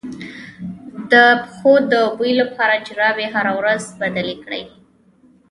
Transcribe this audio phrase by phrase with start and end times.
[1.11, 4.63] د پښو د بوی لپاره جرابې هره ورځ بدلې کړئ